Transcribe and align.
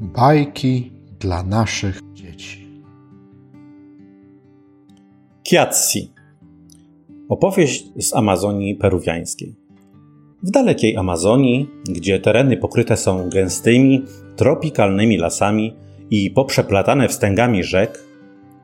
Bajki 0.00 0.92
dla 1.20 1.42
naszych 1.42 2.00
dzieci. 2.14 2.82
Kiatsi. 5.42 6.12
Opowieść 7.28 7.84
z 7.96 8.14
Amazonii 8.14 8.74
peruwiańskiej. 8.74 9.54
W 10.42 10.50
dalekiej 10.50 10.96
Amazonii, 10.96 11.70
gdzie 11.88 12.20
tereny 12.20 12.56
pokryte 12.56 12.96
są 12.96 13.28
gęstymi, 13.30 14.04
tropikalnymi 14.36 15.18
lasami 15.18 15.76
i 16.10 16.30
poprzeplatane 16.30 17.08
wstęgami 17.08 17.64
rzek, 17.64 18.04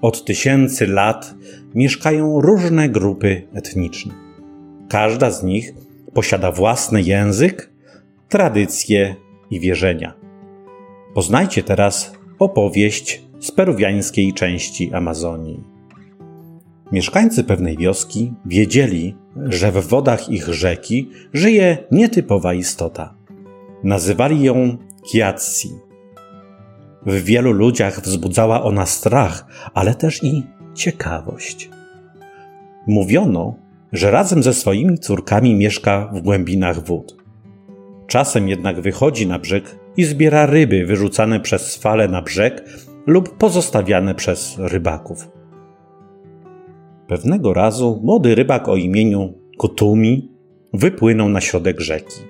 od 0.03 0.25
tysięcy 0.25 0.87
lat 0.87 1.35
mieszkają 1.75 2.41
różne 2.41 2.89
grupy 2.89 3.43
etniczne. 3.55 4.15
Każda 4.89 5.31
z 5.31 5.43
nich 5.43 5.75
posiada 6.13 6.53
własny 6.53 7.03
język, 7.03 7.71
tradycje 8.29 9.17
i 9.51 9.61
wierzenia. 9.61 10.24
Poznajcie 11.15 11.63
teraz 11.63 12.13
opowieść 12.39 13.23
z 13.41 13.51
peruwiańskiej 13.51 14.33
części 14.33 14.95
Amazonii. 14.95 15.61
Mieszkańcy 16.93 17.45
pewnej 17.45 17.77
wioski 17.77 18.33
wiedzieli, 18.47 19.17
że 19.37 19.73
w 19.73 19.89
wodach 19.89 20.29
ich 20.29 20.49
rzeki 20.49 21.11
żyje 21.33 21.79
nietypowa 21.91 22.55
istota. 22.55 23.15
Nazywali 23.85 24.43
ją 24.43 24.77
Kiatsi. 25.13 25.71
W 27.07 27.23
wielu 27.25 27.53
ludziach 27.53 28.01
wzbudzała 28.01 28.63
ona 28.63 28.87
strach, 28.87 29.47
ale 29.75 29.95
też 29.95 30.25
i 30.25 30.43
ciekawość. 30.75 31.71
Mówiono, 32.87 33.55
że 33.93 34.11
razem 34.11 34.43
ze 34.43 34.55
swoimi 34.55 34.99
córkami 34.99 35.55
mieszka 35.55 36.11
w 36.13 36.21
głębinach 36.21 36.85
wód. 36.85 37.17
Czasem 38.07 38.49
jednak 38.49 38.81
wychodzi 38.81 39.27
na 39.27 39.39
brzeg 39.39 39.84
i 39.97 40.05
zbiera 40.05 40.47
ryby 40.47 40.87
wyrzucane 40.87 41.41
przez 41.41 41.77
fale 41.77 42.09
na 42.09 42.23
brzeg 42.23 42.65
lub 43.07 43.37
pozostawiane 43.37 44.15
przez 44.15 44.57
rybaków. 44.59 45.29
Pewnego 47.07 47.55
razu 47.55 48.01
młody 48.05 48.35
rybak 48.35 48.69
o 48.69 48.77
imieniu 48.77 49.35
Kutumi 49.59 50.33
wypłynął 50.73 51.29
na 51.29 51.41
środek 51.41 51.81
rzeki, 51.81 52.21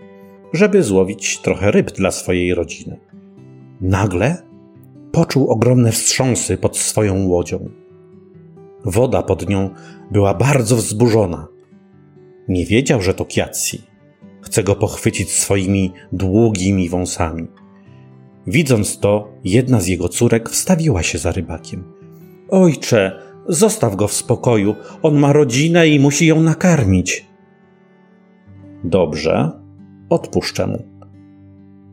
żeby 0.53 0.83
złowić 0.83 1.38
trochę 1.38 1.70
ryb 1.70 1.92
dla 1.92 2.11
swojej 2.11 2.55
rodziny. 2.55 3.00
Nagle 3.81 4.36
poczuł 5.12 5.50
ogromne 5.50 5.92
wstrząsy 5.92 6.56
pod 6.56 6.77
swoją 6.77 7.27
łodzią. 7.27 7.70
Woda 8.84 9.22
pod 9.22 9.48
nią 9.48 9.70
była 10.10 10.34
bardzo 10.34 10.77
wzburzona. 10.77 11.48
Nie 12.48 12.66
wiedział, 12.66 13.03
że 13.03 13.14
to 13.14 13.25
Kiacji. 13.25 13.83
Chce 14.41 14.62
go 14.62 14.75
pochwycić 14.75 15.33
swoimi 15.33 15.92
długimi 16.12 16.88
wąsami. 16.88 17.47
Widząc 18.47 18.98
to, 18.98 19.28
jedna 19.45 19.81
z 19.81 19.87
jego 19.87 20.09
córek 20.09 20.48
wstawiła 20.48 21.03
się 21.03 21.19
za 21.19 21.33
rybakiem. 21.33 21.84
Ojcze, 22.48 23.23
zostaw 23.48 23.97
go 23.97 24.09
w 24.09 24.12
spokoju. 24.12 24.75
On 25.03 25.19
ma 25.19 25.33
rodzinę 25.33 25.89
i 25.89 26.00
musi 26.00 26.27
ją 26.27 26.42
nakarmić. 26.42 27.27
Dobrze, 28.84 29.50
odpuszczę 30.09 30.67
mu. 30.67 30.83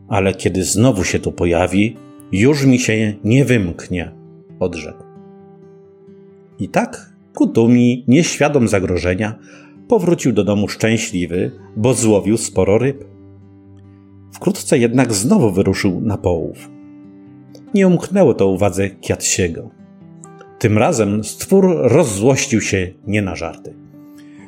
Ale 0.08 0.34
kiedy 0.34 0.64
znowu 0.64 1.04
się 1.04 1.18
tu 1.18 1.32
pojawi, 1.32 1.96
już 2.32 2.64
mi 2.64 2.78
się 2.78 3.14
nie 3.24 3.44
wymknie, 3.44 4.12
odrzekł. 4.60 5.02
I 6.58 6.68
tak 6.68 7.12
Kutumi, 7.34 8.04
nieświadom 8.08 8.68
zagrożenia, 8.68 9.38
powrócił 9.88 10.32
do 10.32 10.44
domu 10.44 10.68
szczęśliwy, 10.68 11.50
bo 11.76 11.94
złowił 11.94 12.36
sporo 12.36 12.78
ryb. 12.78 13.11
Wkrótce 14.32 14.78
jednak 14.78 15.12
znowu 15.12 15.52
wyruszył 15.52 16.00
na 16.00 16.18
połów. 16.18 16.70
Nie 17.74 17.88
umknęło 17.88 18.34
to 18.34 18.46
uwadze 18.46 18.90
Kiatsiego. 18.90 19.70
Tym 20.58 20.78
razem 20.78 21.24
stwór 21.24 21.76
rozzłościł 21.76 22.60
się 22.60 22.92
nie 23.06 23.22
na 23.22 23.36
żarty. 23.36 23.74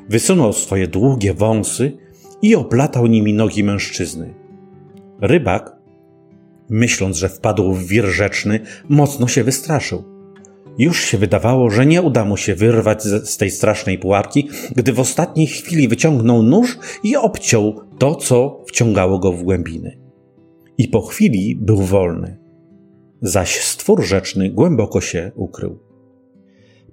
Wysunął 0.08 0.52
swoje 0.52 0.88
długie 0.88 1.34
wąsy 1.34 1.96
i 2.42 2.56
oplatał 2.56 3.06
nimi 3.06 3.34
nogi 3.34 3.64
mężczyzny. 3.64 4.34
Rybak, 5.20 5.76
myśląc, 6.68 7.16
że 7.16 7.28
wpadł 7.28 7.72
w 7.72 7.86
wir 7.86 8.06
rzeczny, 8.06 8.60
mocno 8.88 9.28
się 9.28 9.44
wystraszył. 9.44 10.13
Już 10.78 11.04
się 11.04 11.18
wydawało, 11.18 11.70
że 11.70 11.86
nie 11.86 12.02
uda 12.02 12.24
mu 12.24 12.36
się 12.36 12.54
wyrwać 12.54 13.02
z 13.02 13.36
tej 13.36 13.50
strasznej 13.50 13.98
pułapki, 13.98 14.48
gdy 14.76 14.92
w 14.92 15.00
ostatniej 15.00 15.46
chwili 15.46 15.88
wyciągnął 15.88 16.42
nóż 16.42 16.78
i 17.04 17.16
obciął 17.16 17.80
to, 17.98 18.14
co 18.14 18.64
wciągało 18.68 19.18
go 19.18 19.32
w 19.32 19.42
głębiny. 19.42 19.98
I 20.78 20.88
po 20.88 21.02
chwili 21.02 21.56
był 21.56 21.76
wolny. 21.76 22.38
Zaś 23.22 23.60
stwór 23.60 24.02
rzeczny 24.02 24.50
głęboko 24.50 25.00
się 25.00 25.32
ukrył. 25.34 25.78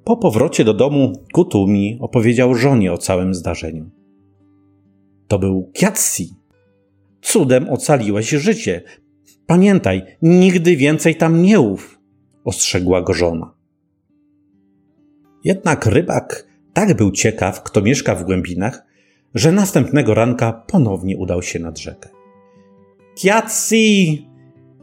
Po 0.03 0.18
powrocie 0.18 0.64
do 0.64 0.74
domu 0.74 1.14
Kutumi 1.34 1.97
opowiedział 2.02 2.56
żonie 2.56 2.94
o 2.94 2.97
całym 2.97 3.34
zdarzeniu. 3.34 3.90
To 5.28 5.40
był 5.40 5.72
Kiatsi. 5.74 6.30
Cudem 7.22 7.70
ocaliłeś 7.70 8.30
życie. 8.30 8.81
Pamiętaj, 9.47 10.02
nigdy 10.22 10.75
więcej 10.75 11.16
tam 11.16 11.41
nie 11.41 11.59
ów, 11.59 12.00
ostrzegła 12.44 13.02
go 13.02 13.14
żona. 13.14 13.61
Jednak 15.44 15.85
rybak 15.85 16.47
tak 16.74 16.97
był 16.97 17.12
ciekaw, 17.12 17.63
kto 17.63 17.81
mieszka 17.81 18.16
w 18.16 18.24
głębinach, 18.24 18.85
że 19.35 19.52
następnego 19.52 20.13
ranka 20.13 20.53
ponownie 20.53 21.18
udał 21.18 21.41
się 21.41 21.59
nad 21.59 21.79
rzekę. 21.79 22.09
Kiatsi! 23.16 24.28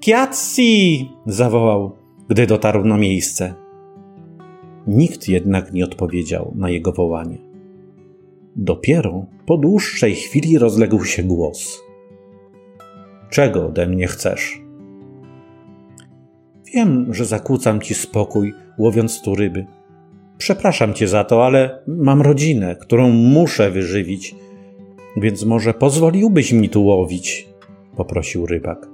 Kiatsi! 0.00 1.08
zawołał, 1.26 1.96
gdy 2.28 2.46
dotarł 2.46 2.84
na 2.84 2.98
miejsce. 2.98 3.54
Nikt 4.86 5.28
jednak 5.28 5.72
nie 5.72 5.84
odpowiedział 5.84 6.52
na 6.56 6.70
jego 6.70 6.92
wołanie. 6.92 7.38
Dopiero 8.56 9.26
po 9.46 9.56
dłuższej 9.56 10.14
chwili 10.14 10.58
rozległ 10.58 11.04
się 11.04 11.22
głos. 11.22 11.82
Czego 13.30 13.66
ode 13.66 13.86
mnie 13.86 14.06
chcesz? 14.06 14.62
Wiem, 16.74 17.14
że 17.14 17.24
zakłócam 17.24 17.80
ci 17.80 17.94
spokój, 17.94 18.54
łowiąc 18.78 19.22
tu 19.22 19.34
ryby 19.34 19.66
Przepraszam 20.38 20.94
cię 20.94 21.08
za 21.08 21.24
to, 21.24 21.46
ale 21.46 21.82
mam 21.86 22.22
rodzinę, 22.22 22.76
którą 22.76 23.10
muszę 23.10 23.70
wyżywić, 23.70 24.34
więc 25.16 25.44
może 25.44 25.74
pozwoliłbyś 25.74 26.52
mi 26.52 26.68
tu 26.68 26.84
łowić? 26.84 27.48
poprosił 27.96 28.46
rybak. 28.46 28.88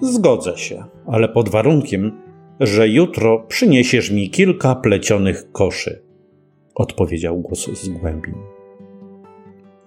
Zgodzę 0.00 0.58
się, 0.58 0.84
ale 1.06 1.28
pod 1.28 1.48
warunkiem, 1.48 2.12
że 2.60 2.88
jutro 2.88 3.38
przyniesiesz 3.48 4.10
mi 4.10 4.30
kilka 4.30 4.74
plecionych 4.74 5.52
koszy, 5.52 6.02
odpowiedział 6.74 7.40
głos 7.40 7.70
z 7.82 7.88
głębin. 7.88 8.34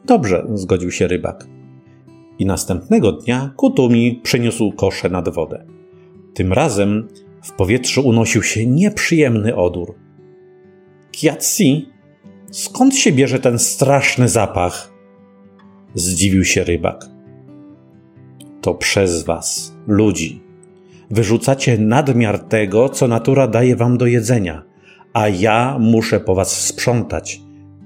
Dobrze, 0.05 0.47
zgodził 0.53 0.91
się 0.91 1.07
rybak. 1.07 1.47
I 2.39 2.45
następnego 2.45 3.11
dnia 3.11 3.53
Kutumi 3.55 4.19
przyniósł 4.23 4.71
kosze 4.71 5.09
nad 5.09 5.29
wodę. 5.29 5.65
Tym 6.33 6.53
razem 6.53 7.07
w 7.43 7.51
powietrzu 7.51 8.07
unosił 8.07 8.43
się 8.43 8.65
nieprzyjemny 8.65 9.55
odór. 9.55 9.95
Kiatsi, 11.11 11.89
skąd 12.51 12.95
się 12.95 13.11
bierze 13.11 13.39
ten 13.39 13.59
straszny 13.59 14.29
zapach? 14.29 14.93
Zdziwił 15.93 16.43
się 16.43 16.63
rybak. 16.63 17.05
To 18.61 18.73
przez 18.73 19.23
was, 19.23 19.75
ludzi. 19.87 20.43
Wyrzucacie 21.11 21.77
nadmiar 21.77 22.39
tego, 22.39 22.89
co 22.89 23.07
natura 23.07 23.47
daje 23.47 23.75
wam 23.75 23.97
do 23.97 24.05
jedzenia, 24.05 24.63
a 25.13 25.27
ja 25.27 25.77
muszę 25.79 26.19
po 26.19 26.35
was 26.35 26.65
sprzątać, 26.65 27.41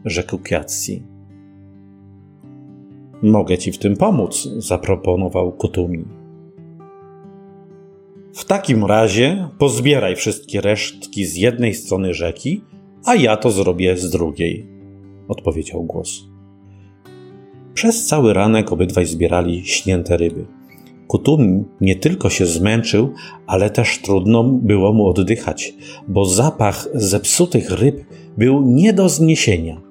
rzekł 0.06 0.38
Kiatsi. 0.38 1.04
Mogę 3.24 3.58
ci 3.58 3.72
w 3.72 3.78
tym 3.78 3.98
pomóc, 3.98 4.48
zaproponował 4.58 5.52
Kutumi. 5.52 6.21
Takim 8.52 8.86
razie 8.86 9.48
pozbieraj 9.58 10.16
wszystkie 10.16 10.62
resztki 10.62 11.26
z 11.26 11.36
jednej 11.36 11.74
strony 11.74 12.14
rzeki, 12.14 12.62
a 13.06 13.16
ja 13.16 13.38
to 13.38 13.52
zrobię 13.52 13.98
z 13.98 14.10
drugiej, 14.10 14.68
odpowiedział 15.28 15.84
głos. 15.84 16.24
Przez 17.74 18.06
cały 18.06 18.34
ranek 18.34 18.72
obydwaj 18.72 19.06
zbierali 19.06 19.66
śnięte 19.66 20.18
ryby. 20.18 20.46
Kutumi 21.08 21.64
nie 21.82 21.96
tylko 21.96 22.30
się 22.30 22.46
zmęczył, 22.46 23.14
ale 23.48 23.70
też 23.70 24.02
trudno 24.02 24.44
było 24.44 24.94
mu 24.94 25.08
oddychać, 25.08 25.74
bo 26.08 26.26
zapach 26.26 26.88
zepsutych 26.94 27.72
ryb 27.72 28.06
był 28.38 28.62
nie 28.62 28.94
do 28.94 29.10
zniesienia. 29.10 29.82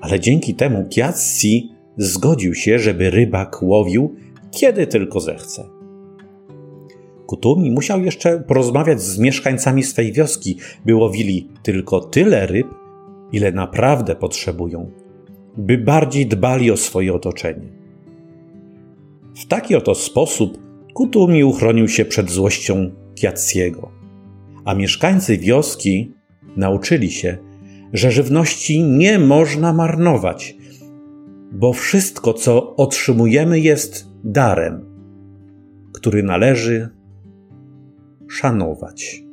Ale 0.00 0.20
dzięki 0.20 0.54
temu 0.54 0.88
Kiatsi 0.88 1.72
zgodził 1.96 2.54
się, 2.54 2.78
żeby 2.78 3.10
rybak 3.10 3.62
łowił, 3.62 4.14
kiedy 4.50 4.86
tylko 4.86 5.20
zechce. 5.20 5.77
Kutumi 7.28 7.70
musiał 7.70 8.04
jeszcze 8.04 8.40
porozmawiać 8.40 9.02
z 9.02 9.18
mieszkańcami 9.18 9.82
swej 9.82 10.12
wioski, 10.12 10.58
by 10.84 10.94
łowili 10.94 11.48
tylko 11.62 12.00
tyle 12.00 12.46
ryb, 12.46 12.66
ile 13.32 13.52
naprawdę 13.52 14.16
potrzebują, 14.16 14.90
by 15.56 15.78
bardziej 15.78 16.26
dbali 16.26 16.70
o 16.70 16.76
swoje 16.76 17.14
otoczenie. 17.14 17.68
W 19.36 19.46
taki 19.46 19.76
oto 19.76 19.94
sposób 19.94 20.58
Kutumi 20.94 21.44
uchronił 21.44 21.88
się 21.88 22.04
przed 22.04 22.30
złością 22.30 22.90
Kiaciego, 23.14 23.90
a 24.64 24.74
mieszkańcy 24.74 25.38
wioski 25.38 26.12
nauczyli 26.56 27.10
się, 27.10 27.38
że 27.92 28.10
żywności 28.10 28.82
nie 28.82 29.18
można 29.18 29.72
marnować, 29.72 30.56
bo 31.52 31.72
wszystko, 31.72 32.34
co 32.34 32.76
otrzymujemy, 32.76 33.60
jest 33.60 34.08
darem, 34.24 34.84
który 35.92 36.22
należy 36.22 36.97
szanować. 38.28 39.27